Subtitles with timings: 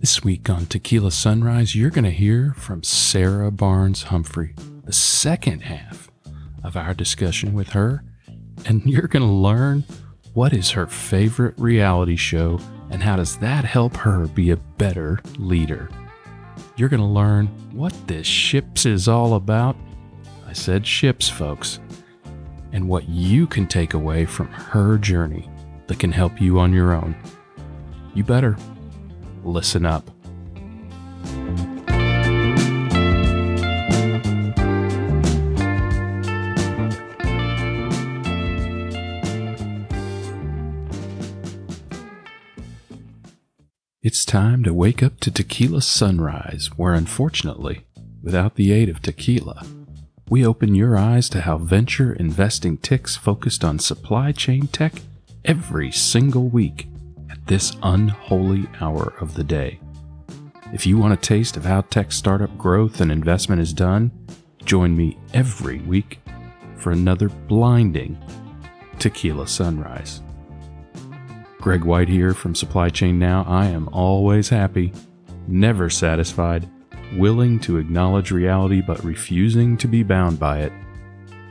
[0.00, 4.54] This week on Tequila Sunrise, you're going to hear from Sarah Barnes Humphrey,
[4.84, 6.10] the second half
[6.64, 8.02] of our discussion with her,
[8.64, 9.84] and you're going to learn
[10.32, 12.58] what is her favorite reality show
[12.88, 15.90] and how does that help her be a better leader.
[16.76, 19.76] You're going to learn what this Shipz is all about.
[20.48, 21.78] I said Shipz, folks,
[22.72, 25.46] and what you can take away from her journey
[25.88, 27.14] that can help you on your own.
[28.14, 28.56] You better
[29.44, 30.10] listen up.
[44.02, 47.86] It's time to wake up to Tequila Sunrise, where unfortunately,
[48.22, 49.64] without the aid of tequila,
[50.28, 54.94] we open your eyes to how venture investing ticks focused on supply chain tech
[55.44, 56.89] every single week
[57.30, 59.80] at this unholy hour of the day.
[60.72, 64.10] If you want a taste of how tech startup growth and investment is done,
[64.64, 66.20] join me every week
[66.76, 68.18] for another blinding
[68.98, 70.22] tequila sunrise.
[71.58, 73.44] Greg White here from Supply Chain Now.
[73.46, 74.92] I am always happy,
[75.46, 76.68] never satisfied,
[77.16, 80.72] willing to acknowledge reality but refusing to be bound by it.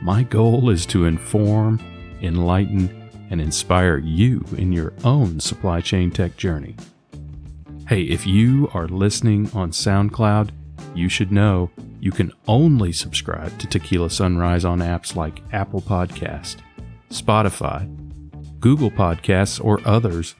[0.02, 1.78] My goal is to inform,
[2.22, 2.99] enlighten,
[3.30, 6.76] and inspire you in your own supply chain tech journey.
[7.88, 10.50] Hey, if you are listening on SoundCloud,
[10.94, 11.70] you should know
[12.00, 16.56] you can only subscribe to Tequila Sunrise on apps like Apple Podcast,
[17.10, 17.88] Spotify,
[18.60, 20.34] Google Podcasts, or others,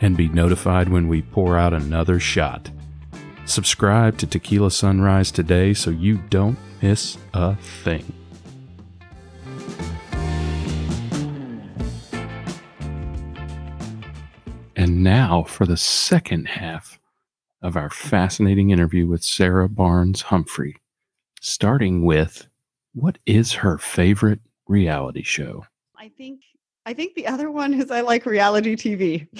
[0.00, 2.70] and be notified when we pour out another shot.
[3.44, 8.21] Subscribe to Tequila Sunrise today so you don't miss a thing.
[14.82, 16.98] And now for the second half
[17.62, 20.74] of our fascinating interview with Sarah Barnes Humphrey,
[21.40, 22.48] starting with
[22.92, 25.66] what is her favorite reality show?
[25.96, 26.40] I think
[26.84, 29.28] I think the other one is I like reality TV.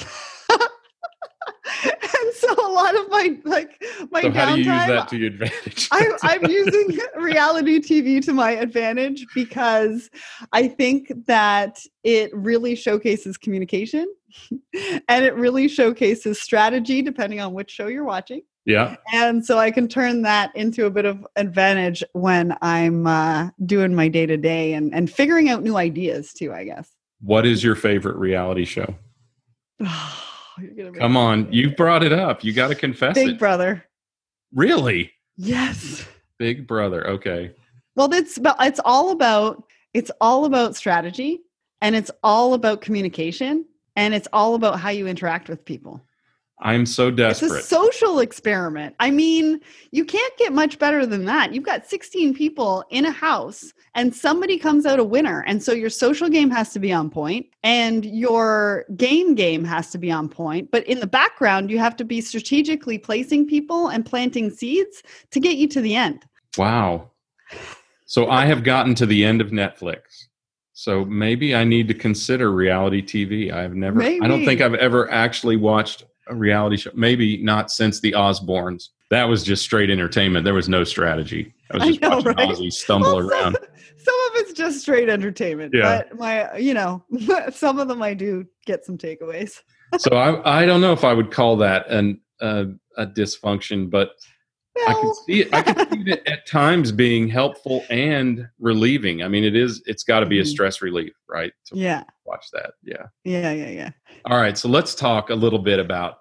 [2.43, 5.17] so a lot of my like my so downtime, how do you use that to
[5.17, 5.89] your advantage?
[5.93, 10.11] I, I'm using reality TV to my advantage because
[10.53, 14.13] I think that it really showcases communication
[15.09, 18.43] and it really showcases strategy depending on which show you're watching.
[18.65, 18.97] yeah.
[19.13, 23.95] And so I can turn that into a bit of advantage when I'm uh, doing
[23.95, 26.53] my day to day and and figuring out new ideas too.
[26.53, 26.91] I guess.
[27.21, 28.97] What is your favorite reality show?
[30.99, 32.45] Come on, you brought it up.
[32.45, 33.39] You got to confess Big it.
[33.39, 33.85] Brother.
[34.55, 35.13] really?
[35.37, 36.07] Yes.
[36.39, 37.07] Big Brother.
[37.07, 37.53] Okay.
[37.95, 39.65] Well, it's it's all about
[39.95, 41.41] it's all about strategy
[41.81, 46.03] and it's all about communication and it's all about how you interact with people.
[46.63, 47.53] I'm so desperate.
[47.53, 48.95] It's a social experiment.
[49.01, 51.53] I mean, you can't get much better than that.
[51.53, 55.45] You've got 16 people in a house and somebody comes out a winner.
[55.47, 59.91] And so your social game has to be on point and your game game has
[59.91, 60.71] to be on point.
[60.71, 65.03] But in the background, you have to be strategically placing people and planting seeds
[65.33, 66.25] to get you to the end.
[66.57, 67.11] wow.
[68.07, 70.27] So I have gotten to the end of Netflix.
[70.75, 73.53] So maybe I need to consider reality TV.
[73.53, 76.91] I've never I don't think I've ever actually watched a reality show.
[76.95, 78.89] Maybe not since the Osbournes.
[79.11, 80.45] That was just straight entertainment.
[80.45, 81.53] There was no strategy.
[81.71, 82.49] I was I just know, watching right?
[82.49, 83.55] Ozzy stumble Well, around.
[83.55, 83.65] Some,
[83.99, 85.73] some of it's just straight entertainment.
[85.75, 86.03] Yeah.
[86.09, 87.05] But my, you know,
[87.53, 89.61] some of them I do get some takeaways.
[89.99, 92.65] so I, I don't know if I would call that an uh,
[92.97, 94.11] a dysfunction, but
[94.89, 95.55] I can see it.
[95.55, 99.23] I can see it at times being helpful and relieving.
[99.23, 99.83] I mean, it is.
[99.87, 100.47] It's got to be a Mhm.
[100.49, 101.53] stress relief, right?
[101.73, 102.05] Yeah.
[102.25, 102.73] watch that.
[102.83, 103.07] Yeah.
[103.25, 103.53] Yeah.
[103.53, 103.69] Yeah.
[103.69, 103.91] Yeah.
[104.27, 104.57] All right.
[104.57, 106.19] So let's talk a little bit about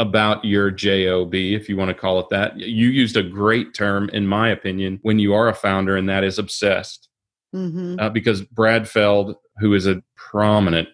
[0.00, 2.56] about your job, if you want to call it that.
[2.56, 6.22] You used a great term, in my opinion, when you are a founder, and that
[6.22, 7.08] is obsessed.
[7.52, 10.88] hmm uh, because Brad Feld, who is a prominent,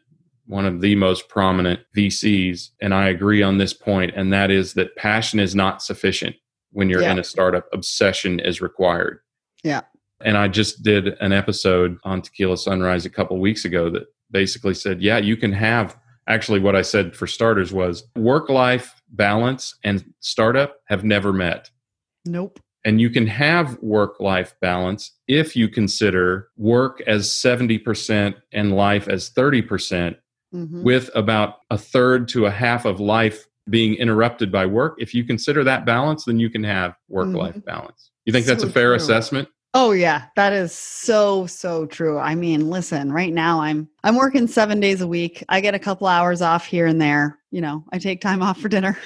[0.46, 4.72] one of the most prominent VCs, and I agree on this point, and that is
[4.74, 6.36] that passion is not sufficient
[6.74, 7.12] when you're Yeah.
[7.12, 7.66] in a startup.
[7.72, 9.20] Obsession is required.
[9.62, 9.80] Yeah.
[10.20, 14.74] And I just did an episode on Tequila Sunrise a couple weeks ago that basically
[14.74, 15.96] said, yeah, you can have.
[16.26, 21.70] Actually, what I said for starters was work life balance and startup have never met.
[22.24, 22.58] Nope.
[22.86, 29.08] And you can have work life balance if you consider work as 70% and life
[29.08, 30.16] as 30%,
[30.52, 34.96] hmm with about a third to a half of life being interrupted by work.
[34.98, 37.66] If you consider that balance, then you can have work life mm-hmm.
[37.66, 38.10] balance.
[38.24, 38.96] You think that's a fair true.
[38.96, 39.48] assessment?
[39.76, 42.18] Oh yeah, that is so so true.
[42.18, 45.42] I mean, listen, right now I'm I'm working 7 days a week.
[45.48, 47.84] I get a couple hours off here and there, you know.
[47.92, 48.96] I take time off for dinner.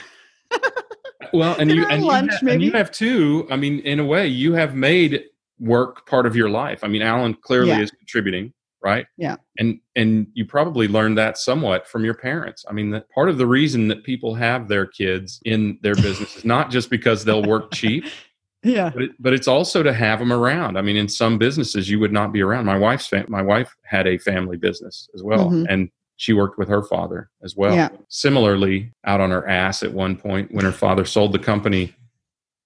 [1.33, 3.47] well, and you and, lunch, you have, and you have too.
[3.51, 5.25] I mean, in a way, you have made
[5.59, 6.85] work part of your life.
[6.85, 7.81] I mean, Alan clearly Yeah.
[7.81, 8.53] is contributing,
[8.83, 9.07] right?
[9.17, 9.37] Yeah.
[9.59, 12.65] And and you probably learned that somewhat from your parents.
[12.69, 16.37] I mean, that part of the reason that people have their kids in their business
[16.37, 18.05] is not just because they'll work cheap,
[18.63, 18.91] Yeah.
[18.91, 20.77] but it, but it's also to have them around.
[20.79, 22.67] I mean, in some businesses you would not be around.
[22.67, 25.67] My wife's fam- my wife had a family business as well, Mhm.
[25.69, 27.75] and she worked with her father as well.
[27.75, 27.89] Yeah.
[28.09, 31.95] Similarly, out on her ass at one point when her father sold the company,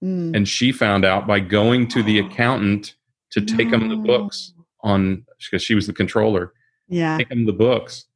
[0.02, 0.34] Mm.
[0.36, 2.96] and she found out by going to the accountant
[3.30, 6.52] to take him the books on because she was the controller,
[6.88, 7.18] Yeah.
[7.30, 8.06] him the books.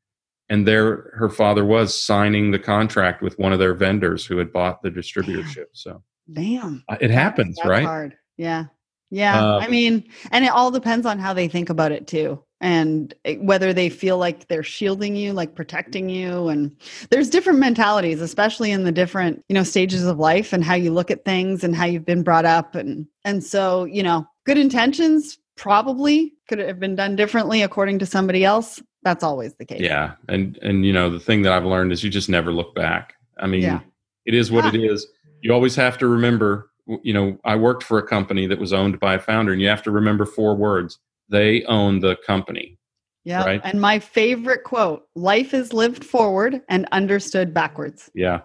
[0.48, 4.52] And there, her father was signing the contract with one of their vendors who had
[4.52, 5.66] bought the distributorship.
[5.72, 6.02] So
[6.32, 6.84] Damn.
[6.88, 7.84] uh, it happens, That's right?
[7.84, 8.16] hard.
[8.36, 8.66] Yeah.
[9.10, 9.44] Yeah.
[9.44, 12.42] Uh, I mean, and it all depends on how they think about it too.
[12.60, 16.48] And whether they feel like they're shielding you, like protecting you.
[16.48, 16.74] And
[17.10, 20.90] there's different mentalities, especially in the different, you know, stages of life and how you
[20.92, 22.74] look at things and how you've been brought up.
[22.74, 28.06] And and so, you know, good intentions probably could have been done differently according to
[28.06, 28.82] somebody else.
[29.02, 29.80] That's always the case.
[29.80, 32.74] Yeah, and and you know the thing that I've learned is you just never look
[32.74, 33.14] back.
[33.38, 33.80] I mean, Yeah.
[34.24, 34.68] it is what Ah.
[34.68, 35.06] it is.
[35.42, 36.70] You always have to remember.
[37.02, 39.68] You know, I worked for a company that was owned by a founder, and you
[39.68, 40.98] have to remember four words:
[41.28, 42.78] they own the company.
[43.24, 43.44] Yeah.
[43.44, 43.60] Right.
[43.64, 48.08] And my favorite quote life is lived forward and understood backwards.
[48.14, 48.42] Yeah,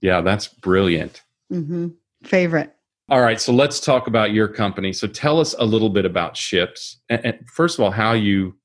[0.00, 1.22] yeah, that's brilliant.
[1.52, 1.88] mm-hmm
[2.24, 2.73] Favorite.
[3.10, 4.92] All right, so let's talk about your company.
[4.92, 6.96] So tell us a little bit about Shipz.
[7.10, 8.56] And, first of all, how you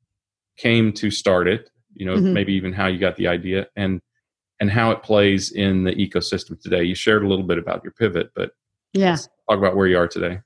[0.57, 1.69] came to start it.
[1.93, 2.31] You know, Mhm.
[2.33, 3.99] maybe even how you got the idea, and
[4.61, 6.83] and how it plays in the ecosystem today.
[6.83, 8.51] You shared a little bit about your pivot, but
[8.93, 9.15] Yeah.
[9.49, 10.41] talk about where you are today.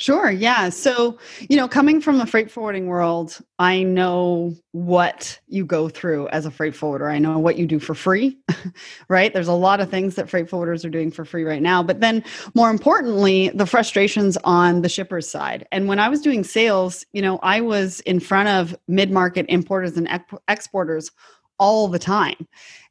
[0.00, 0.30] Sure.
[0.30, 0.68] Yeah.
[0.68, 1.18] So,
[1.50, 6.46] you know, coming from the freight forwarding world, I know what you go through as
[6.46, 7.10] a freight forwarder.
[7.10, 8.38] I know what you do for free,
[9.08, 9.34] right?
[9.34, 11.82] There's a lot of things that freight forwarders are doing for free right now.
[11.82, 12.22] But then,
[12.54, 15.66] more importantly, the frustrations on the shipper's side.
[15.72, 19.46] And when I was doing sales, you know, I was in front of mid market
[19.48, 21.10] importers and ex- exporters
[21.58, 22.46] all the time.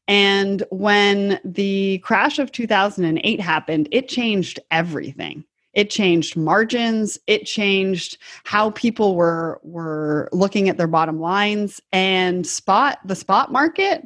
[0.10, 5.46] And when the crash of 2008 happened, it changed everything
[5.78, 7.20] it changed margins.
[7.28, 11.80] It changed how people were were looking at their bottom lines.
[11.94, 14.02] And spot the spot market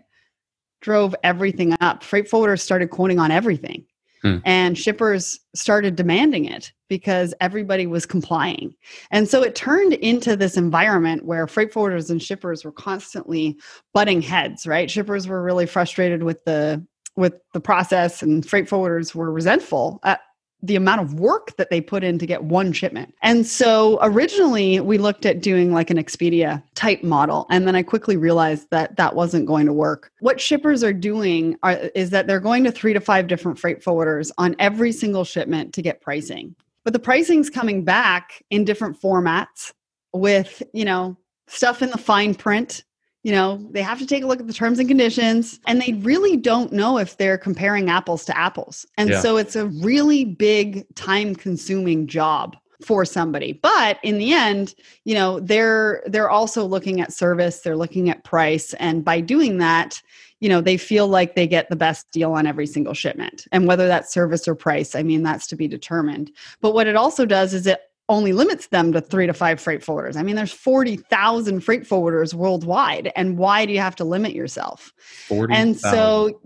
[0.81, 2.03] drove everything up.
[2.03, 3.85] Freight forwarders started quoting on everything.
[4.21, 4.37] Hmm.
[4.45, 8.75] and shippers started demanding it because everybody was complying.
[9.09, 13.57] And so it turned into this environment where freight forwarders and shippers were constantly
[13.95, 14.91] butting heads right?
[14.91, 16.85] Shippers were really frustrated with the
[17.15, 20.21] with the process and freight forwarders were resentful at
[20.63, 23.15] the amount of work that they put in to get one shipment.
[23.21, 27.47] And so originally we looked at doing like an Expedia type model.
[27.49, 30.11] And then I quickly realized that that wasn't going to work.
[30.19, 33.83] What shippers are doing are, is that they're going to three to five different freight
[33.83, 36.55] forwarders on every single shipment to get pricing.
[36.83, 39.73] But the pricing's coming back in different formats
[40.13, 41.17] with, you know,
[41.47, 42.83] stuff in the fine print
[43.23, 45.93] you know they have to take a look at the terms and conditions and they
[45.93, 48.85] really don't know if they're comparing apples to apples.
[48.97, 49.21] And Yeah.
[49.21, 53.53] so it's a really big time consuming job for somebody.
[53.53, 54.73] But in the end
[55.05, 59.59] you know they're they're also looking at service they're looking at price and by doing
[59.59, 60.01] that
[60.39, 63.47] you know they feel like they get the best deal on every single shipment.
[63.51, 66.31] And whether that's service or price i mean that's to be determined.
[66.61, 67.81] But what it also does is it
[68.11, 70.17] only limits them to three to five freight forwarders.
[70.17, 73.11] I mean, there's 40,000 freight forwarders worldwide.
[73.15, 74.91] And why do you have to limit yourself?
[75.29, 76.41] 40, And so,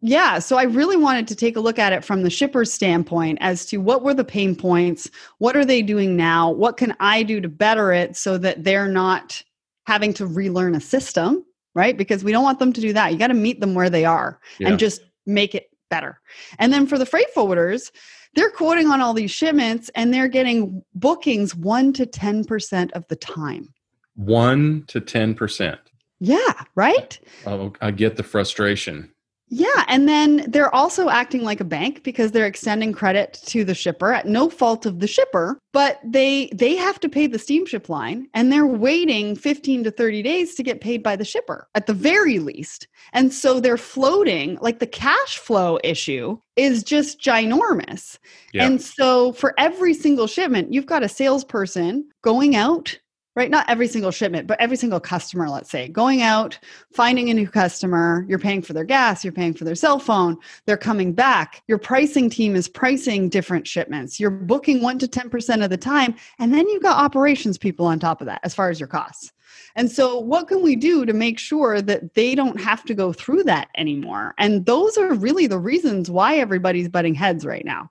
[0.00, 3.38] yeah, so I really wanted to take a look at it from the shipper's standpoint
[3.40, 5.10] as to what were the pain points?
[5.38, 6.48] What are they doing now?
[6.50, 9.42] What can I do to better it so that they're not
[9.86, 11.96] having to relearn a system, right?
[11.96, 13.12] Because we don't want them to do that.
[13.12, 14.68] You got to meet them where they are Yeah.
[14.68, 16.20] and just make it better.
[16.60, 17.90] And then for the freight forwarders,
[18.34, 23.16] they're quoting on all these shipments and they're getting bookings 1 to 10% of the
[23.16, 23.72] time.
[24.14, 25.80] one to ten percent.
[26.20, 27.18] Yeah, right?
[27.46, 29.10] Oh, I get the frustration.
[29.52, 33.74] Yeah, and then they're also acting like a bank because they're extending credit to the
[33.74, 37.88] shipper at no fault of the shipper, but they they have to pay the steamship
[37.88, 41.86] line and they're waiting 15 to 30 days to get paid by the shipper at
[41.86, 42.86] the very least.
[43.12, 48.18] And so they're floating like the cash flow issue is just ginormous.
[48.52, 48.66] Yeah.
[48.66, 52.96] And so for every single shipment, you've got a salesperson going out
[53.36, 53.50] right?
[53.50, 56.58] Not every single shipment, but every single customer, let's say, going out,
[56.92, 60.36] finding a new customer, you're paying for their gas, you're paying for their cell phone,
[60.66, 61.62] they're coming back.
[61.68, 64.18] Your pricing team is pricing different shipments.
[64.18, 67.98] You're booking 1 to 10% of the time, and then you've got operations people on
[67.98, 69.32] top of that as far as your costs.
[69.76, 73.12] And so, what can we do to make sure that they don't have to go
[73.12, 74.34] through that anymore?
[74.38, 77.90] And those are really the reasons why everybody's butting heads right now.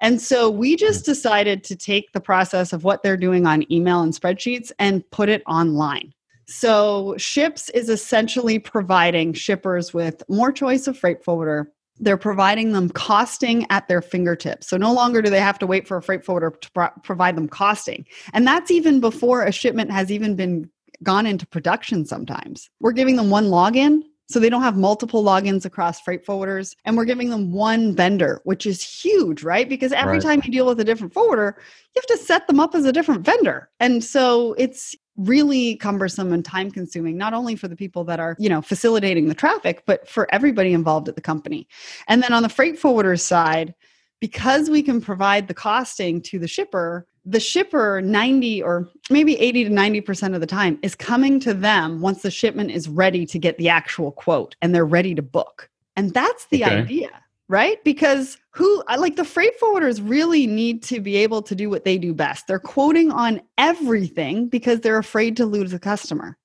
[0.00, 1.06] And so, we just mm.
[1.06, 5.28] decided to take the process of what they're doing on email and spreadsheets and put
[5.28, 6.12] it online.
[6.46, 12.90] So, Shipz is essentially providing shippers with more choice of freight forwarder, they're providing them
[12.90, 14.68] costing at their fingertips.
[14.68, 17.36] So no longer do they have to wait for a freight forwarder to pro- provide
[17.36, 18.06] them costing.
[18.32, 20.70] And that's even before a shipment has even been
[21.02, 22.70] gone into production sometimes.
[22.80, 26.74] We're giving them one login so they don't have multiple logins across freight forwarders.
[26.84, 29.68] And we're giving them one vendor, which is huge, right?
[29.68, 30.22] Because every right.
[30.22, 31.56] time you deal with a different forwarder,
[31.94, 33.70] you have to set them up as a different vendor.
[33.78, 38.36] And so it's really cumbersome and time consuming not only for the people that are
[38.38, 41.66] you know facilitating the traffic but for everybody involved at the company
[42.06, 43.74] and then on the freight forwarder side
[44.20, 49.64] because we can provide the costing to the shipper the shipper 90 or maybe 80
[49.64, 53.38] to 90% of the time is coming to them once the shipment is ready to
[53.38, 56.76] get the actual quote and they're ready to book and that's the okay.
[56.76, 57.10] idea
[57.48, 57.82] right?
[57.84, 61.98] Because who, like the freight forwarders really need to be able to do what they
[61.98, 62.46] do best.
[62.46, 66.36] They're quoting on everything because they're afraid to lose a customer.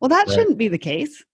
[0.00, 0.34] Well, that right.
[0.34, 1.24] shouldn't be the case.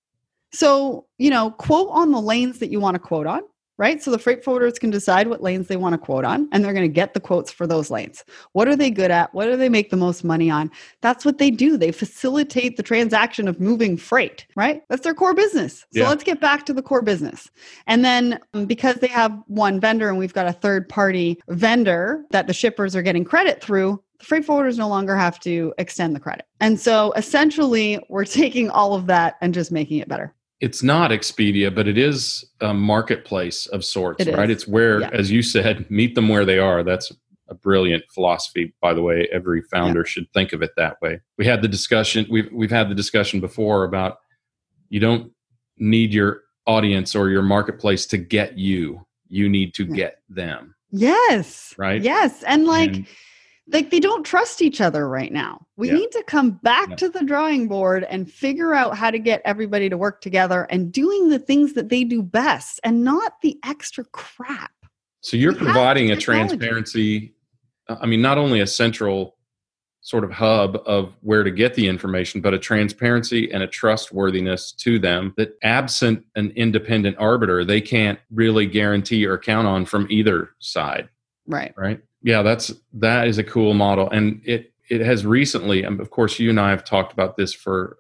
[0.53, 3.43] So, you know, quote on the lanes that you want to quote on
[3.79, 4.03] right?
[4.03, 6.73] So the freight forwarders can decide what lanes they want to quote on, and they're
[6.73, 8.25] going to get the quotes for those lanes.
[8.53, 9.33] What are they good at?
[9.35, 10.71] What do they make the most money on?
[11.03, 11.77] That's what they do.
[11.77, 14.83] They facilitate the transaction of moving freight, right?
[14.89, 15.81] That's their core business.
[15.93, 16.09] So yeah.
[16.09, 17.51] let's get back to the core business.
[17.87, 22.25] And then um, because they have one vendor and we've got a third party vendor
[22.31, 26.17] that the shippers are getting credit through, the freight forwarders no longer have to extend
[26.17, 26.47] the credit.
[26.61, 31.11] And so essentially, we're taking all of that and just making it better it's not
[31.11, 34.51] Expedia, but it is a marketplace of sorts, it right?
[34.51, 34.57] Is.
[34.57, 35.11] It's where, yeah.
[35.13, 36.83] as you said, meet them where they are.
[36.83, 37.13] That's
[37.49, 39.29] a brilliant philosophy, by the way.
[39.33, 40.07] Every founder yeah.
[40.07, 41.21] should think of it that way.
[41.39, 42.27] We had the discussion.
[42.31, 44.19] We've we've had the discussion before about
[44.89, 45.33] you don't
[45.79, 49.07] need your audience or your marketplace to get you.
[49.29, 49.95] You need to yeah.
[49.95, 50.75] get them.
[50.91, 51.75] Yes.
[51.77, 52.03] Right.
[52.03, 52.95] Yes, and like.
[52.95, 53.07] And,
[53.69, 55.67] like they don't trust each other right now.
[55.77, 55.95] We yeah.
[55.95, 56.97] need to come back yeah.
[56.97, 60.93] to the drawing board and figure out how to get everybody to work together and
[60.93, 64.71] doing the things that they do best and not the extra crap.
[65.21, 67.35] So you're we providing a transparency
[67.89, 69.37] uh, I mean not only a central
[70.01, 74.71] sort of hub of where to get the information but a transparency and a trustworthiness
[74.71, 80.07] to them that absent an independent arbiter they can't really guarantee or count on from
[80.09, 81.09] either side.
[81.49, 81.75] Right.
[81.77, 85.85] Right yeah, that's that is a cool model, and it it has recently.
[85.85, 87.99] And of course, you and I have talked about this for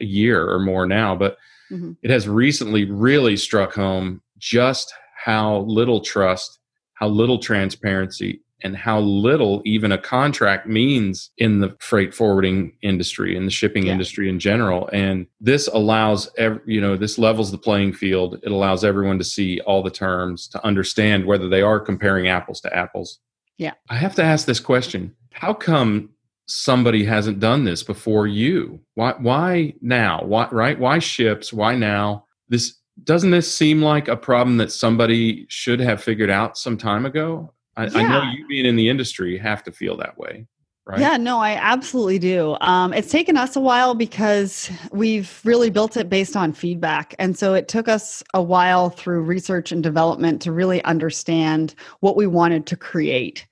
[0.00, 1.38] a year or more now, but
[1.70, 1.92] mm-hmm.
[2.02, 4.92] it has recently really struck home just
[5.24, 6.58] how little trust,
[6.94, 13.36] how little transparency, and how little even a contract means in the freight forwarding industry
[13.36, 13.92] in the shipping yeah.
[13.92, 18.52] industry in general and this allows every, you know this levels the playing field it
[18.52, 22.76] allows everyone to see all the terms to understand whether they are comparing apples to
[22.76, 23.18] apples
[23.60, 23.74] yeah.
[23.90, 25.14] I have to ask this question.
[25.32, 26.08] How come
[26.46, 28.80] somebody hasn't done this before you?
[28.94, 30.22] Why why now?
[30.24, 30.78] Why right?
[30.78, 31.52] Why Shipz?
[31.52, 32.24] Why now?
[32.48, 37.04] This doesn't this seem like a problem that somebody should have figured out some time
[37.04, 37.52] ago?
[37.76, 37.98] I, yeah.
[37.98, 40.46] I know you being in the industry have to feel that way.
[40.86, 40.98] Right?
[40.98, 42.56] Yeah, no, I absolutely do.
[42.60, 47.14] Um, it's taken us a while because we've really built it based on feedback.
[47.18, 52.16] And so it took us a while through research and development to really understand what
[52.16, 53.46] we wanted to create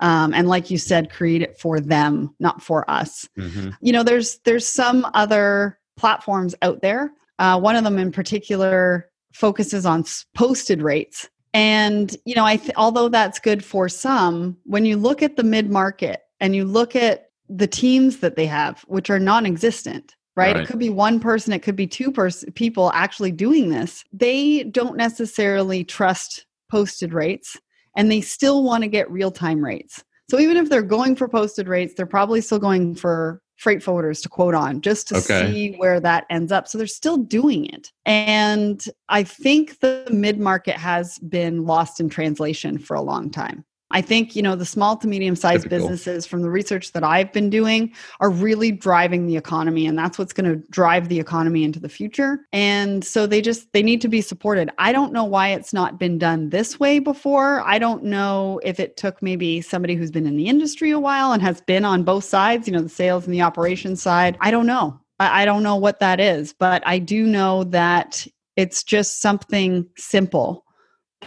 [0.00, 3.70] um, and like you said create it for them not for us mm-hmm.
[3.80, 9.10] you know there's there's some other platforms out there uh, one of them in particular
[9.32, 14.84] focuses on posted rates and you know i th- although that's good for some when
[14.84, 18.82] you look at the mid market and you look at the teams that they have
[18.88, 20.54] which are non-existent right?
[20.54, 20.64] right?
[20.64, 24.04] It could be one person, it could be two pers- people actually doing this.
[24.12, 27.56] They don't necessarily trust posted rates
[27.96, 30.02] and they still want to get real time rates.
[30.30, 34.22] So even if they're going for posted rates, they're probably still going for freight forwarders
[34.22, 35.50] to quote on just to okay.
[35.52, 36.66] see where that ends up.
[36.66, 37.92] So they're still doing it.
[38.04, 43.64] And I think the mid market has been lost in translation for a long time.
[43.94, 47.32] I think, you know, the small to medium sized businesses from the research that I've
[47.32, 51.62] been doing are really driving the economy and that's what's going to drive the economy
[51.62, 52.40] into the future.
[52.52, 54.68] And so they just they need to be supported.
[54.78, 57.60] I don't know why it's not been done this way before.
[57.60, 61.30] I don't know if it took maybe somebody who's been in the industry a while
[61.30, 64.36] and has been on both sides, you know, the sales and the operations side.
[64.40, 64.98] I don't know.
[65.20, 70.63] I don't know what that is, but I do know that it's just something simple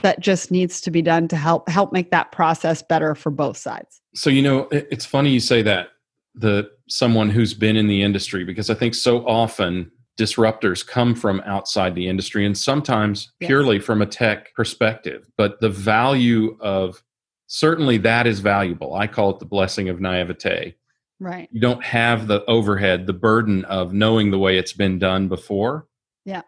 [0.02, 3.58] that just needs to be done to help help make that process better for both
[3.58, 5.90] sides so you know it's funny you say that
[6.36, 11.42] the someone who's been in the industry because I think so often disruptors come from
[11.46, 13.48] outside the industry and sometimes Yes.
[13.48, 15.28] purely from a tech perspective.
[15.38, 17.04] But the value of
[17.48, 18.96] certainly that is valuable.
[18.96, 20.76] I call it the blessing of naivete.
[21.20, 21.50] Right.
[21.52, 25.88] You don't have the overhead, the burden of knowing the way it's been done before.
[26.26, 26.44] Yeah.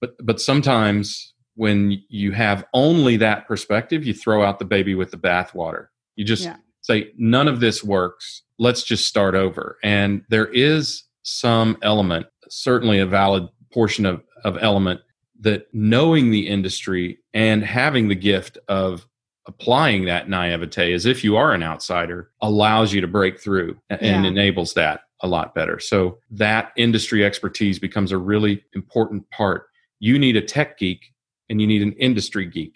[0.00, 5.10] But but sometimes when you have only that perspective, you throw out the baby with
[5.10, 5.88] the bathwater.
[6.16, 6.56] You just Yeah.
[6.80, 8.44] say none of this works.
[8.58, 9.76] Let's just start over.
[9.84, 15.02] And there is some element, certainly a valid portion of, of element
[15.38, 19.06] that knowing the industry and having the gift of
[19.46, 24.00] applying that naivete as if you are an outsider allows you to break through and
[24.24, 24.24] Yeah.
[24.24, 25.78] enables that a lot better.
[25.78, 29.66] So that industry expertise becomes a really important part.
[29.98, 31.12] You need a tech geek
[31.50, 32.74] and you need an industry geek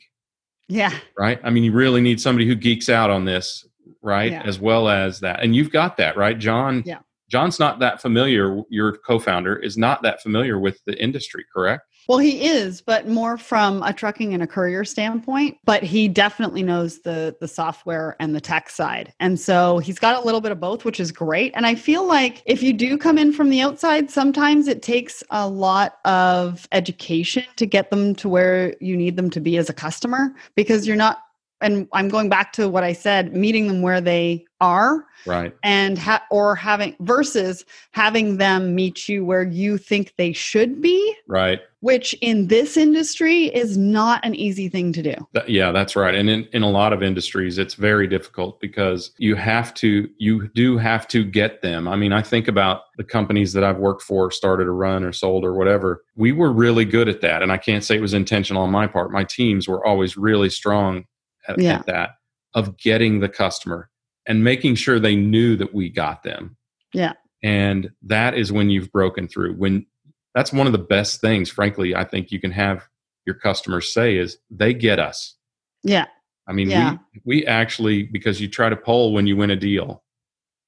[0.69, 0.93] Yeah.
[1.19, 1.41] right?
[1.43, 3.67] I mean, you really need somebody who geeks out on this,
[4.03, 4.33] right?
[4.33, 4.43] Yeah.
[4.45, 5.43] As well as that.
[5.43, 6.39] And you've got that, right?
[6.39, 6.99] John, Yeah.
[7.31, 11.83] John's not that familiar, your co founder is not that familiar with the industry, correct?
[12.09, 15.59] Well, he is, but more from a trucking and a courier standpoint.
[15.65, 20.23] But he definitely knows the the software and the tech side, and so he's got
[20.23, 21.53] a little bit of both, which is great.
[21.57, 25.23] And I feel like if you do come in from the outside, sometimes it takes
[25.31, 29.71] a lot of education to get them to where you need them to be as
[29.71, 31.24] a customer, because you're not.
[31.65, 35.55] And I'm going back to what I said, meeting them where they are Right.
[35.63, 41.15] and ha- or having versus having them meet you where you think they should be
[41.27, 41.61] Right.
[41.81, 45.15] which in this industry is not an easy thing to do.
[45.33, 46.15] That- yeah, that's right.
[46.15, 50.49] And in, in a lot of industries, it's very difficult because you have to, you
[50.55, 51.89] do have to get them.
[51.89, 55.13] I mean, I think about the companies that I've worked for, started a run or
[55.13, 56.05] sold or whatever.
[56.17, 57.43] We were really good at that.
[57.43, 59.11] And I can't say it was intentional on my part.
[59.11, 61.05] My teams were always really strong
[61.49, 61.79] at, Yeah.
[61.79, 62.11] at that
[62.55, 63.91] of getting the customer
[64.27, 66.57] and making sure they knew that we got them.
[66.93, 67.13] Yeah.
[67.43, 69.55] And that is when you've broken through.
[69.55, 69.87] When
[70.35, 72.89] that's one of the best things, frankly, I think you can have
[73.27, 75.35] your customers say is they get us.
[75.83, 76.07] Yeah.
[76.47, 76.99] I mean, Yeah.
[77.25, 80.03] we we actually because you try to poll when you win a deal.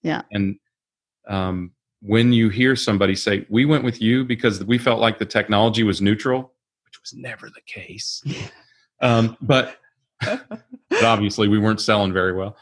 [0.02, 0.22] Yeah.
[0.32, 0.56] And
[1.28, 5.26] um, when you hear somebody say, "We went with you because we felt like the
[5.26, 6.52] technology was neutral,"
[6.84, 8.22] which was never the case.
[9.00, 9.76] um, but,
[10.20, 12.56] but obviously, we weren't selling very well.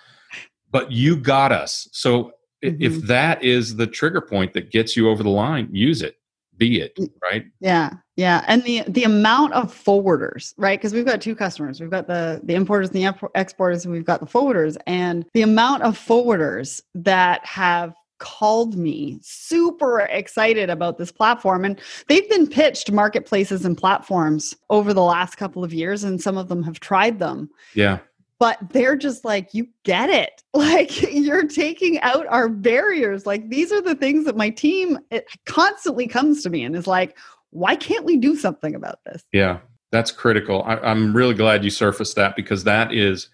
[0.70, 1.88] But you got us.
[1.92, 2.32] So
[2.64, 3.06] i if mm-hmm.
[3.08, 6.16] that is the trigger point that gets you over the line, use it.
[6.56, 7.44] Be it right.
[7.60, 7.90] Yeah.
[8.16, 8.44] Yeah.
[8.46, 10.78] And the the amount of forwarders, right?
[10.78, 11.80] Because we've got two customers.
[11.80, 14.76] We've got the the importers and the exporters, and we've got the forwarders.
[14.86, 21.80] And the amount of forwarders that have called me super excited about this platform and
[22.08, 26.48] they've been pitched marketplaces and platforms over the last couple of years and some of
[26.48, 27.98] them have tried them Yeah.
[28.38, 33.72] but they're just like you get it like you're taking out our barriers like these
[33.72, 37.18] are the things that my team it constantly comes to me and is like
[37.50, 39.58] why can't we do something about this Yeah,
[39.92, 40.64] that's critical.
[40.64, 43.28] I, I'm really glad you surfaced that because that is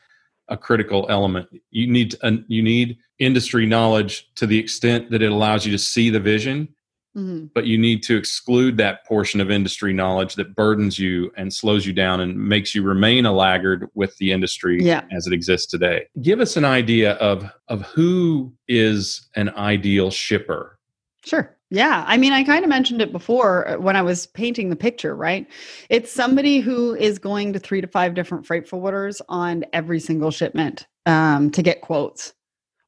[0.50, 1.48] a critical element.
[1.70, 5.78] You need uh, you need industry knowledge to the extent that it allows you to
[5.78, 6.68] see the vision,
[7.16, 7.50] Mhm.
[7.54, 11.84] but you need to exclude that portion of industry knowledge that burdens you and slows
[11.86, 15.02] you down and makes you remain a laggard with the industry Yeah.
[15.12, 16.06] as it exists today.
[16.22, 20.78] Give us an idea of of who is an ideal shipper.
[21.24, 21.56] Sure.
[21.70, 22.04] Yeah.
[22.06, 25.14] I mean, I kind of mentioned it before uh, when I was painting the picture,
[25.14, 25.46] right?
[25.88, 30.32] It's somebody who is going to three to five different freight forwarders on every single
[30.32, 32.34] shipment um, to get quotes,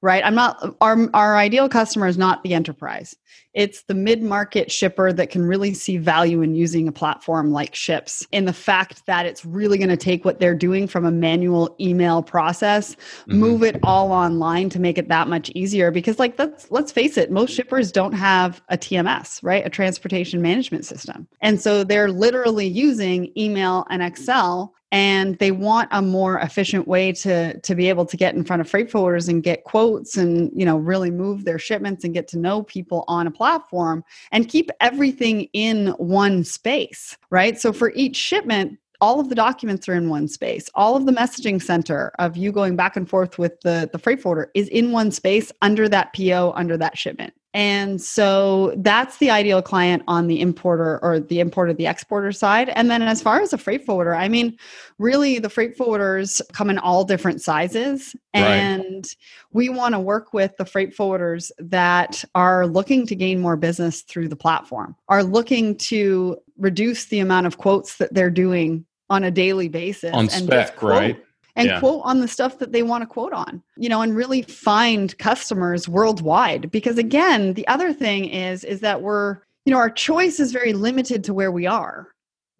[0.03, 0.25] right?
[0.25, 3.17] I'm not, our, our ideal customer is not the enterprise.
[3.55, 7.75] It's the mid market shipper that can really see value in using a platform like
[7.75, 11.11] Shipz in the fact that it's really going to take what they're doing from a
[11.11, 12.97] manual email process
[13.29, 13.35] Mhm.
[13.35, 17.17] move it all online to make it that much easier because like let's let's face
[17.19, 22.11] it most shippers don't have a TMS right a transportation management system and so they're
[22.11, 27.89] literally using email and Excel and they want a more efficient way to to be
[27.89, 31.11] able to get in front of freight forwarders and get quotes and you know really
[31.11, 35.89] move their shipments and get to know people on a platform and keep everything in
[35.99, 37.59] one space right?
[37.59, 40.71] So for each shipment all of the documents are in one space.
[40.77, 44.23] All of the messaging center of you going back and forth with the, the freight
[44.23, 49.31] forwarder is in one space under that po under that shipment and so that's the
[49.31, 53.41] ideal client on the importer or the importer the exporter side and then as far
[53.41, 54.57] as a freight forwarder i mean
[54.99, 58.43] really the freight forwarders come in all different sizes Right.
[58.45, 59.05] and
[59.53, 64.01] we want to work with the freight forwarders that are looking to gain more business
[64.03, 69.25] through the platform are looking to reduce the amount of quotes that they're doing on
[69.25, 71.25] a daily basis On spec, quote- right?
[71.57, 71.81] And Yeah.
[71.81, 75.17] quote on the stuff that they want to quote on you know and really find
[75.19, 76.71] customers worldwide.
[76.71, 80.73] Because again the other thing is is that we're you know our choice is very
[80.73, 82.09] limited to where we are.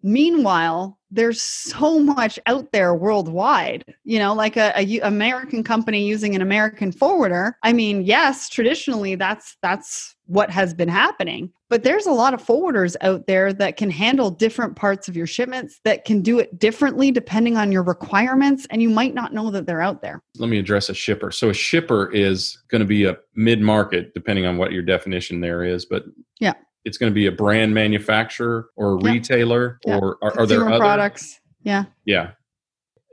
[0.01, 6.35] Meanwhile there's so much out there worldwide you know like a, a american company using
[6.35, 7.57] an american forwarder.
[7.63, 12.41] I mean yes traditionally that's that's what has been happening but there's a lot of
[12.45, 16.57] forwarders out there that can handle different parts of your shipments that can do it
[16.59, 20.49] differently depending on your requirements and you might not know that they're out there Let
[20.49, 21.31] me address a shipper.
[21.31, 25.63] So a shipper is going to be a mid-market, depending on what your definition there
[25.63, 26.03] is, but
[26.39, 26.53] Yeah.
[26.85, 29.11] it's going to be a brand manufacturer or a Yeah.
[29.11, 29.97] retailer, Yeah.
[29.97, 32.31] or are, are there other products yeah Yeah.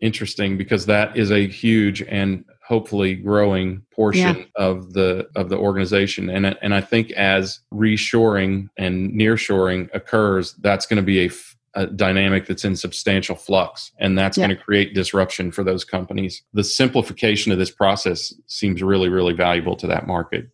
[0.03, 6.30] Interesting because that is a huge and hopefully growing portion of the of the organization
[6.30, 11.26] and I- and I think as reshoring and nearshoring occurs that's going to be a,
[11.26, 14.46] f- a dynamic that's in substantial flux and that's Yeah.
[14.46, 16.42] going to create disruption for those companies.
[16.52, 20.46] The simplification of this process seems really really valuable to that market.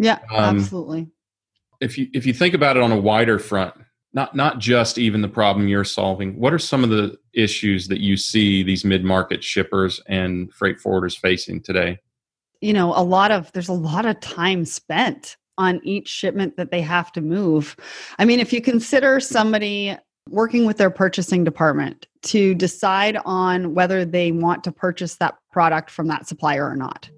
[0.00, 1.08] yeah Um, absolutely
[1.80, 3.74] if you if you think about it on a wider front
[4.14, 8.00] not not just even the problem you're solving what are some of the issues that
[8.00, 11.98] you see these mid-market shippers and freight forwarders facing today?
[12.60, 16.70] You know a lot of there's a lot of time spent on each shipment that
[16.70, 17.76] they have to move.
[18.18, 19.96] I mean if you consider somebody
[20.28, 25.90] working with their purchasing department to decide on whether they want to purchase that product
[25.90, 27.08] from that supplier or not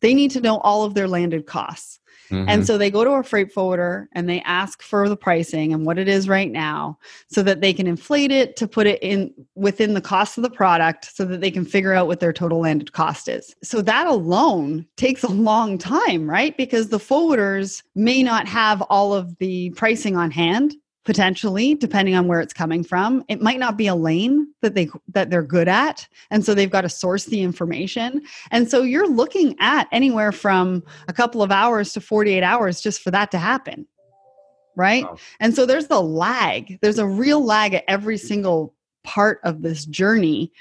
[0.00, 1.98] they need to know all of their landed costs
[2.30, 2.46] Mhm.
[2.48, 5.84] and so they go to a freight forwarder and they ask for the pricing and
[5.84, 9.32] what it is right now so that they can inflate it to put it in
[9.54, 12.60] within the cost of the product so that they can figure out what their total
[12.60, 13.54] landed cost is.
[13.62, 16.56] So that alone takes a long time, right?
[16.56, 22.26] Because the forwarders may not have all of the pricing on hand potentially depending on
[22.26, 25.68] where it's coming from it might not be a lane that they that they're good
[25.68, 30.32] at and so they've got to source the information and so you're looking at anywhere
[30.32, 33.86] from a couple of hours to 48 hours just for that to happen.
[34.76, 35.04] Right.
[35.04, 35.16] Wow.
[35.40, 36.78] And so there's the lag.
[36.80, 38.26] There's a real lag at every mm.
[38.26, 40.52] single part of this journey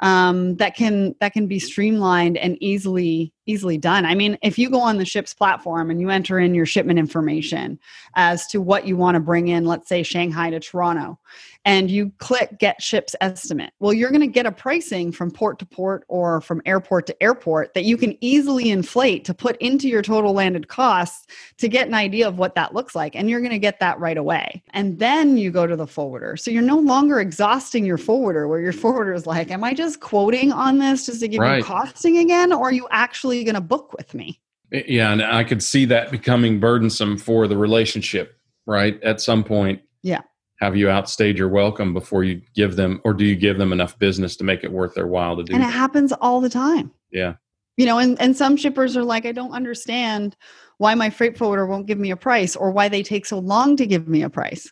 [0.00, 4.04] um, that can that can be streamlined and easily easily done.
[4.04, 6.98] I mean, if you go on the ship's platform and you enter in your shipment
[6.98, 7.78] information
[8.14, 11.18] as to what you want to bring in, let's say Shanghai to Toronto,
[11.66, 15.58] and you click get Shipz estimate, well, you're going to get a pricing from port
[15.58, 19.88] to port or from airport to airport that you can easily inflate to put into
[19.88, 21.26] your total landed costs
[21.58, 23.14] to get an idea of what that looks like.
[23.14, 24.62] And you're going to get that right away.
[24.70, 26.36] And then you go to the forwarder.
[26.38, 30.00] So you're no longer exhausting your forwarder where your forwarder is like, Am I just
[30.00, 31.58] quoting on this just to give Right.
[31.58, 32.52] you costing again?
[32.52, 34.40] Or are you actually going to book with me?
[34.72, 39.80] yeah and i could see that becoming burdensome for the relationship right at some point
[40.02, 40.22] Yeah.
[40.60, 43.98] Have you outstayed your welcome before you give them or do you give them enough
[43.98, 45.72] business to make it worth their while to do And it that?
[45.72, 46.90] happens all the time.
[47.10, 47.34] yeah
[47.76, 50.36] You know, and, and some shippers are like, I don't understand
[50.78, 53.76] why my freight forwarder won't give me a price or why they take so long
[53.76, 54.70] to give me a price.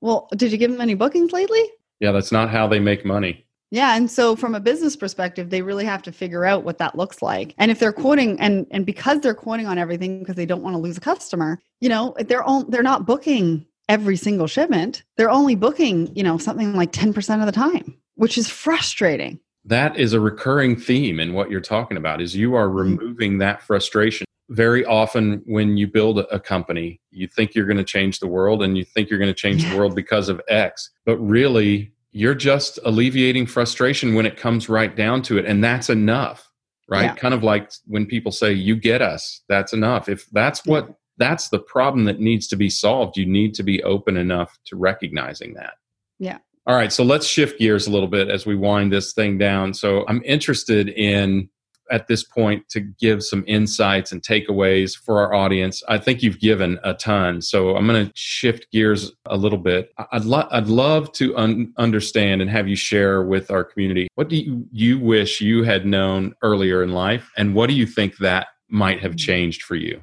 [0.00, 1.62] Well, did you give them any bookings lately?
[2.00, 5.62] yeah that's not how they make money Yeah, and so from a business perspective, they
[5.62, 7.54] really have to figure out what that looks like.
[7.58, 10.74] And if they're quoting and and because they're quoting on everything because they don't want
[10.74, 15.02] to lose a customer, you know, they're on, they're not booking every single shipment.
[15.16, 19.40] They're only booking, you know, something like 10% of the time, which is frustrating.
[19.64, 22.96] that is a recurring theme in what you're talking about is you are mm-hmm.
[22.96, 27.84] removing that frustration very often when you build a company you think you're going to
[27.84, 30.90] change the world and you think you're going to change the world because of x
[31.04, 35.90] but really you're just alleviating frustration when it comes right down to it and that's
[35.90, 36.50] enough
[36.88, 37.14] right Yeah.
[37.14, 40.88] kind of like when people say you get us that's enough if that's what
[41.20, 44.74] that's the problem that needs to be solved you need to be open enough to
[44.74, 45.74] recognizing that
[46.18, 46.38] Yeah.
[46.66, 49.72] all right, so let's shift gears a little bit as we wind this thing down.
[49.74, 51.48] So I'm interested in
[51.90, 55.82] at this point to give some insights and takeaways for our audience.
[55.88, 59.90] I think you've given a ton, so I'm going to shift gears a little bit.
[60.12, 64.28] I'd lo- I'd love to un- understand and have you share with our community what
[64.28, 68.18] do you you wish you had known earlier in life, and what do you think
[68.18, 70.00] that might have changed for you?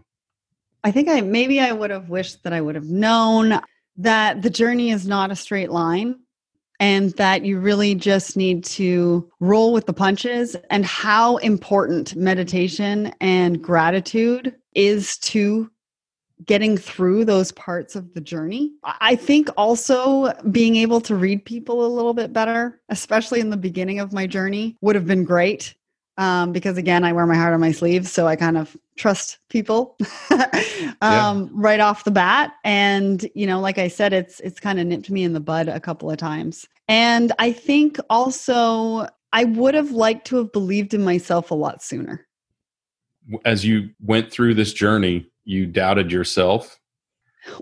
[0.83, 3.59] I think I maybe I would have wished that I would have known
[3.97, 6.19] that the journey is not a straight line
[6.79, 13.13] and that you really just need to roll with the punches and how important meditation
[13.19, 15.71] and gratitude is to
[16.45, 18.71] getting through those parts of the journey.
[18.83, 23.57] I think also being able to read people a little bit better, especially in the
[23.57, 25.73] beginning of my journey, would have been great.
[26.19, 29.39] Um, because again, I wear my heart on my sleeve, so I kind of trust
[29.49, 29.97] people
[31.01, 32.53] um, right off the bat.
[32.63, 35.67] And you know, like I said, it's it's kind of nipped me in the bud
[35.67, 36.67] a couple of times.
[36.87, 41.83] And I think also I would have liked to have believed in myself a lot
[41.83, 42.25] sooner.
[43.45, 46.79] As you went through this journey, you doubted yourself.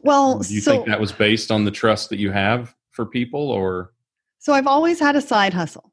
[0.04, 3.06] Well, do you so, think that was based on the trust that you have for
[3.06, 3.92] people or
[4.40, 5.92] so I've always had a side hustle.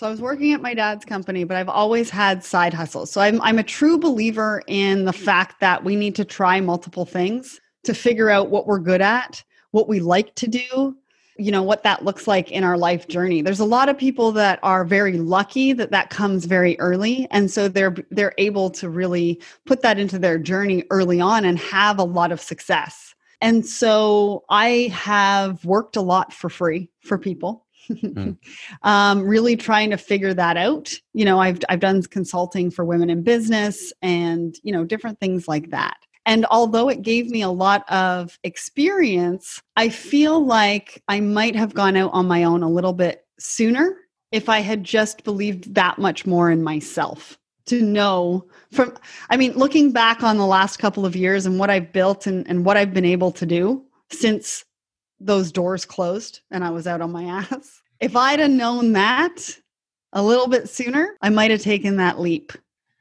[0.00, 3.10] So I was working at my dad's company, but I've always had side hustles.
[3.10, 7.04] So I'm I'm a true believer in the fact that we need to try multiple
[7.04, 10.96] things to figure out what we're good at, what we like to do,
[11.36, 13.42] you know, what that looks like in our life journey.
[13.42, 17.50] There's a lot of people that are very lucky that that comes very early and
[17.50, 21.98] so they're they're able to really put that into their journey early on and have
[21.98, 23.14] a lot of success.
[23.42, 28.36] And so I have worked a lot for free for people mm.
[28.82, 30.92] um, really trying to figure that out.
[31.12, 35.48] You know, I've I've done consulting for women in business and you know different things
[35.48, 35.96] like that.
[36.26, 41.74] And although it gave me a lot of experience, I feel like I might have
[41.74, 43.96] gone out on my own a little bit sooner
[44.30, 48.92] if I had just believed that much more in myself to know from
[49.28, 52.46] i mean looking back on the last couple of years and what i've built and,
[52.48, 54.64] and what i've been able to do since
[55.20, 59.56] those doors closed and i was out on my ass if i'd have known that
[60.12, 62.52] a little bit sooner i might have taken that leap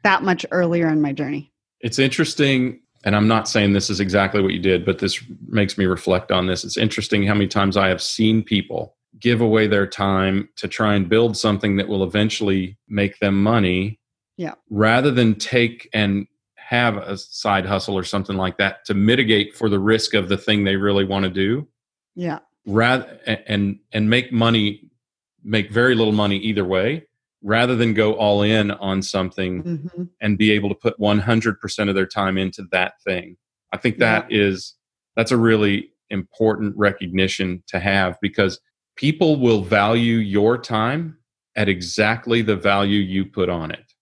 [0.03, 4.41] that much earlier in my journey it's interesting and I'm not saying this is exactly
[4.41, 6.63] what you did, but this makes me reflect on this.
[6.63, 10.95] It's interesting how many times I have seen people give away their time to try
[10.95, 13.99] and build something that will eventually make them money.
[14.37, 14.55] Yeah.
[14.69, 19.69] Rather than take and have a side hustle or something like that to mitigate for
[19.69, 21.67] the risk of the thing they really want to do.
[22.15, 22.39] Yeah.
[22.65, 24.88] Rather and and make money
[25.43, 27.05] make very little money either way
[27.41, 30.03] rather than go all in on something mm-hmm.
[30.19, 33.37] and be able to put 100% of their time into that thing
[33.71, 34.41] i think that yeah.
[34.41, 34.75] is
[35.15, 38.59] that's a really important recognition to have because
[38.95, 41.17] people will value your time
[41.55, 43.93] at exactly the value you put on it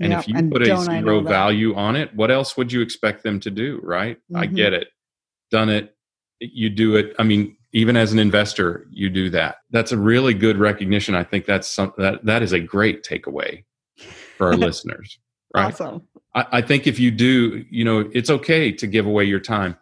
[0.00, 0.20] and yep.
[0.20, 3.40] if you and put a zero value on it what else would you expect them
[3.40, 4.36] to do right mm-hmm.
[4.36, 4.88] i get it
[5.50, 5.96] done it
[6.40, 9.56] you do it i mean even as an investor you do that.
[9.70, 11.14] That's a really good recognition.
[11.14, 13.64] I think that's something that that is a great takeaway
[14.38, 15.18] for our listeners
[15.54, 15.72] right?
[15.72, 16.02] Awesome.
[16.34, 19.76] I, I think if you do you know it's okay to give away your time.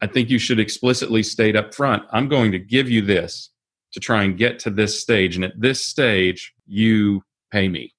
[0.00, 3.50] I think you should explicitly state up front i'm going to give you this
[3.92, 7.94] to try and get to this stage and at this stage you pay me.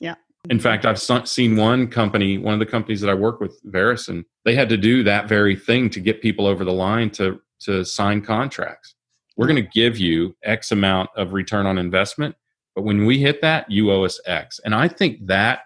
[0.00, 0.14] Yeah.
[0.50, 4.24] In fact i've seen one company one of the companies that i work with Verusen,
[4.44, 7.84] they had to do that very thing to get people over the line to to
[7.84, 8.94] sign contracts.
[9.36, 12.36] We're going to give you X amount of return on investment,
[12.74, 14.60] but when we hit that, you owe us X.
[14.64, 15.60] And I think that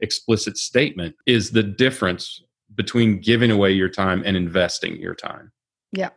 [0.00, 2.42] explicit statement is the difference
[2.74, 5.52] between giving away your time and investing your time.
[5.92, 6.10] Yeah.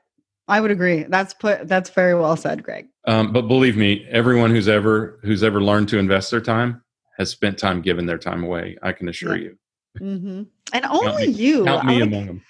[0.47, 1.03] I would agree.
[1.03, 2.87] That's put that's very well said, Greg.
[3.05, 6.83] Um, but believe me, everyone who's ever who's ever learned to invest their time
[7.17, 8.77] has spent time giving their time away.
[8.81, 9.43] I can assure yeah.
[9.43, 9.57] you.
[9.99, 10.43] Mm-hmm.
[10.73, 11.65] And only me, you.
[11.65, 12.41] Count me among them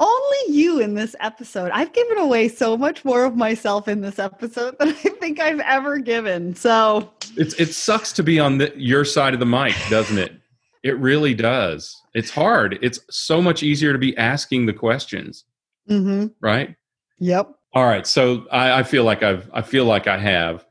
[0.00, 1.70] only you in this episode.
[1.72, 5.60] I've given away so much more of myself in this episode than I think I've
[5.60, 6.54] ever given.
[6.54, 10.32] So it's it sucks to be on the, your side of the mic, doesn't it?
[10.82, 11.94] It really does.
[12.14, 12.78] It's hard.
[12.80, 15.44] It's so much easier to be asking the questions,
[15.88, 16.28] mm-hmm.
[16.40, 16.74] right?
[17.18, 17.50] Yep.
[17.74, 18.06] All right.
[18.06, 20.64] So I, I, feel like I've I feel like I have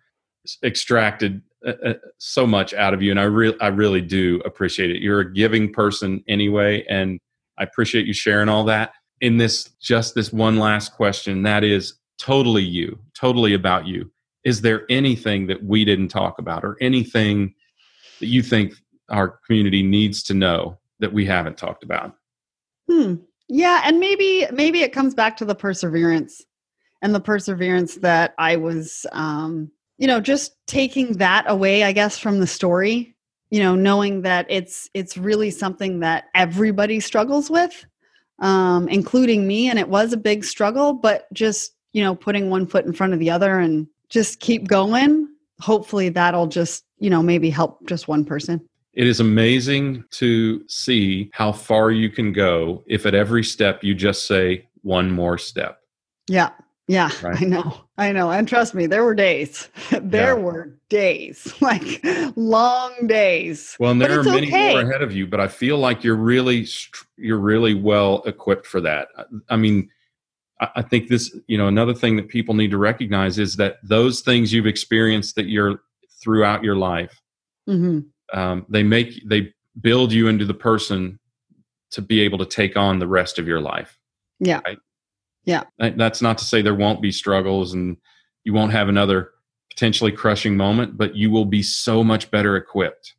[0.64, 4.90] extracted uh, uh, so much out of you, and I really I really do appreciate
[4.90, 5.02] it.
[5.02, 7.20] You're a giving person anyway, and
[7.60, 11.96] I appreciate you sharing all that in this just this one last question that is
[12.18, 14.10] totally you totally about you.
[14.44, 17.54] Is there anything that we didn't talk about or anything
[18.20, 18.74] that you think
[19.10, 22.16] our community needs to know that we haven't talked about?
[22.90, 23.16] Hmm.
[23.48, 26.44] Yeah and maybe maybe it comes back to the perseverance
[27.02, 32.18] and the perseverance that i was um you know just taking that away i guess
[32.18, 33.16] from the story
[33.50, 37.86] you know knowing that it's it's really something that everybody struggles with
[38.40, 39.70] um, including me.
[39.70, 43.14] And it was a big struggle, but just, you know, putting one foot in front
[43.14, 45.28] of the other and just keep going.
[45.60, 48.66] Hopefully that'll just, you know, maybe help just one person.
[48.94, 53.94] It is amazing to see how far you can go if at every step you
[53.94, 55.82] just say one more step.
[56.28, 56.50] Yeah.
[56.90, 57.40] Yeah, right?
[57.40, 57.82] I know.
[58.00, 58.32] I know.
[58.32, 59.70] And trust me, there were days.
[60.02, 60.44] there yeah.
[60.44, 62.04] were days, like
[62.36, 63.78] long days.
[63.80, 64.72] Well, and there are many okay.
[64.72, 66.68] more ahead of you, but I feel like you're really
[67.16, 69.10] you're really well equipped for that.
[69.50, 69.88] I mean,
[70.60, 74.22] I think this, you know, another thing that people need to recognize is that those
[74.22, 75.84] things you've experienced that you're
[76.24, 77.22] throughout your life,
[77.70, 78.00] mm-hmm.
[78.38, 81.20] um, they make they build you into the person
[81.92, 83.96] to be able to take on the rest of your life.
[84.40, 84.62] Yeah.
[84.66, 84.80] Right?
[85.50, 85.64] Yeah.
[85.80, 87.98] That's not to say there won't be struggles and
[88.44, 89.32] you won't have another
[89.72, 93.16] potentially crushing moment, but you will be so much better equipped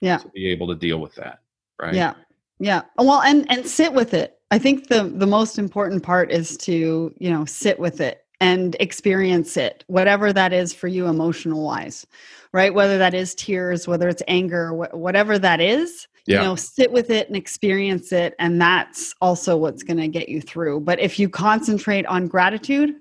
[0.00, 0.18] Yeah.
[0.18, 1.40] to be able to deal with that.
[1.80, 1.94] Right.
[1.94, 2.14] Yeah.
[2.60, 2.82] Yeah.
[2.96, 4.38] Well, and and sit with it.
[4.52, 8.76] I think the the most important part is to, you know, sit with it and
[8.78, 12.06] experience it, whatever that is for you emotional wise.
[12.52, 12.72] Right?
[12.72, 16.38] Whether that is tears, whether it's anger, wh- whatever that is, Yeah.
[16.38, 20.28] you know, sit with it and experience it and that's also what's going to get
[20.28, 20.80] you through.
[20.80, 22.94] But if you concentrate on gratitude,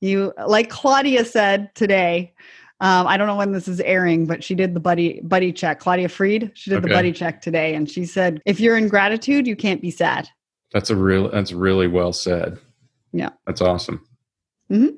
[0.00, 2.32] you like Claudia said today,
[2.80, 5.78] um, I don't know when this is airing, but she did the buddy buddy check.
[5.78, 9.46] Claudia Freed, she did the buddy check today, and she said, "If you're in gratitude,
[9.46, 10.28] you can't be sad."
[10.72, 11.30] That's a real.
[11.30, 12.58] That's really well said.
[13.12, 13.30] Yeah.
[13.46, 14.04] That's awesome.
[14.70, 14.96] Mhm.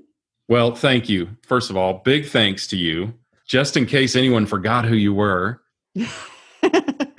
[0.49, 1.29] Well, thank you.
[1.47, 3.13] First of all, big thanks to you.
[3.47, 5.61] Just in case anyone forgot who you were,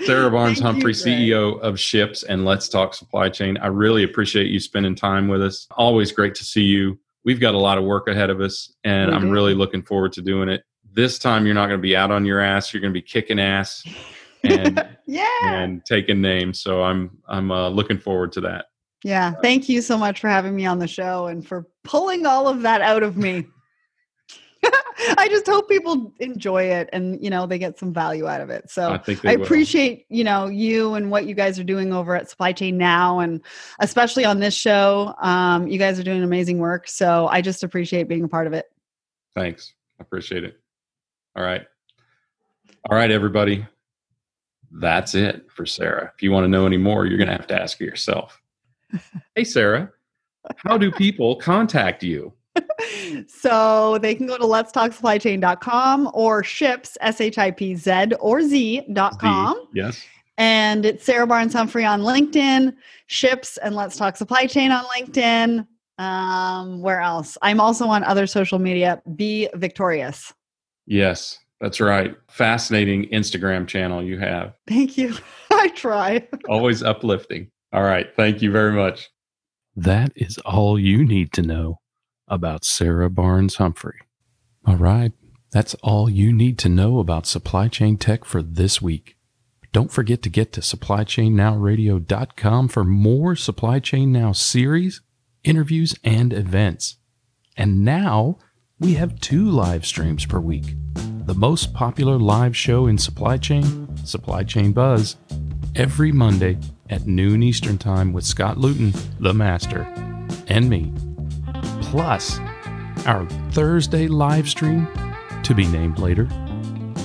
[0.08, 3.58] Sarah Barnes Humphrey, CEO of Shipz and Let's Talk Supply Chain.
[3.58, 5.68] I really appreciate you spending time with us.
[5.72, 6.98] Always great to see you.
[7.26, 10.14] We've got a lot of work ahead of us, and We I'm really looking forward
[10.14, 10.64] to doing it.
[10.94, 12.74] This time, you're not going to be out on your ass.
[12.74, 13.84] You're going to be kicking ass
[14.46, 16.62] and yeah, and taking names.
[16.62, 18.68] So I'm I'm uh, looking forward to that.
[19.04, 19.34] yeah.
[19.42, 22.62] Thank you so much for having me on the show and for pulling all of
[22.62, 23.46] that out of me.
[25.18, 28.50] I just hope people enjoy it and you know they get some value out of
[28.50, 28.70] it.
[28.70, 32.30] So I I appreciate you know you and what you guys are doing over at
[32.30, 33.42] Supply Chain Now, and
[33.80, 35.14] especially on this show.
[35.22, 36.88] Um, you guys are doing amazing work.
[36.88, 38.66] So I just appreciate being a part of it.
[39.36, 39.74] Thanks.
[40.00, 40.60] I appreciate it.
[41.36, 41.66] All right.
[42.90, 43.66] All right, everybody.
[44.72, 46.12] That's it for Sarah.
[46.16, 48.42] If you want to know any more, you're going to have to ask yourself.
[49.36, 49.92] hey, Sarah,
[50.58, 52.34] how do people contact you?
[53.28, 59.68] So they can go to let's talk supplychain.com or shipz s-h-i-p-z or z.com Z.
[59.74, 60.06] Yes.
[60.38, 62.74] and it's sarah barnes humphrey on linkedin
[63.08, 65.66] shipz and let's talk supply chain on linkedin
[65.98, 70.34] um, where else i'm also on other social media be victorious
[70.90, 72.16] Yes, that's right.
[72.30, 74.54] Fascinating Instagram channel you have.
[74.68, 75.16] thank you
[75.52, 77.50] i try Always uplifting.
[77.74, 78.08] All right.
[78.16, 79.10] Thank you very much.
[79.76, 81.80] That is all you need to know
[82.28, 84.00] about Sarah Barnes Humphrey.
[84.66, 85.14] All right,
[85.52, 89.16] that's all you need to know about supply chain tech for this week.
[89.72, 95.02] Don't forget to get to supplychainnowradio.com for more Supply Chain Now series,
[95.44, 96.98] interviews, and events.
[97.56, 98.40] And now
[98.80, 100.76] we have two live streams per week.
[101.26, 105.18] The most popular live show in supply chain, Supply Chain Buzz,
[105.76, 106.58] every Monday
[106.90, 109.82] at noon Eastern Time with Scott Luton, the master,
[110.48, 110.94] and me.
[111.90, 112.40] Plus,
[113.06, 114.88] our Thursday live stream,
[115.44, 116.26] to be named later,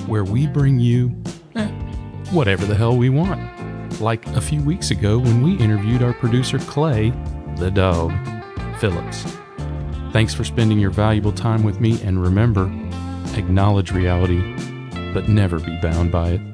[0.07, 1.15] where we bring you
[1.55, 1.69] eh,
[2.31, 3.41] whatever the hell we want.
[4.01, 7.13] Like a few weeks ago when we interviewed our producer Clay,
[7.55, 8.11] the dog,
[8.79, 9.25] Phillips.
[10.11, 12.65] Thanks for spending your valuable time with me, and remember,
[13.37, 14.41] acknowledge reality,
[15.13, 16.52] but never be bound by it.